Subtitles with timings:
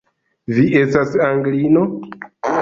[0.55, 1.85] Vi estas Anglino?